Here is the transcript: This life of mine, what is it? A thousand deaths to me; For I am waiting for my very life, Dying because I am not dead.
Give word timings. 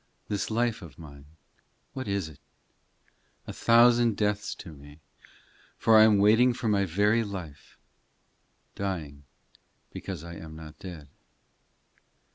This 0.29 0.49
life 0.49 0.81
of 0.81 0.97
mine, 0.97 1.27
what 1.93 2.07
is 2.07 2.27
it? 2.27 2.39
A 3.45 3.53
thousand 3.53 4.17
deaths 4.17 4.55
to 4.55 4.73
me; 4.73 4.99
For 5.77 5.95
I 5.95 6.05
am 6.05 6.17
waiting 6.17 6.53
for 6.55 6.67
my 6.67 6.85
very 6.85 7.23
life, 7.23 7.77
Dying 8.73 9.25
because 9.91 10.23
I 10.23 10.33
am 10.37 10.55
not 10.55 10.79
dead. 10.79 11.07